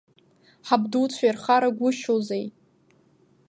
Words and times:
Ҳабдуцәа 0.67 1.25
ирхарагәышьоузеи. 1.27 2.45